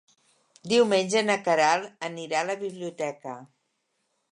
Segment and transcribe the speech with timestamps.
[0.71, 3.39] Diumenge na Queralt anirà a la biblioteca.